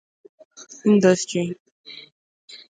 [0.91, 1.45] Industry